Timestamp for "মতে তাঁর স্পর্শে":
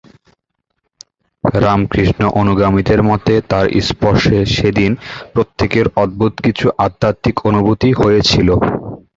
3.03-4.37